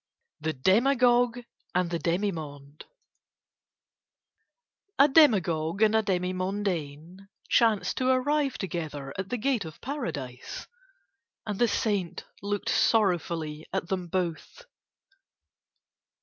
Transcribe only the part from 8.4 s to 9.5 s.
together at the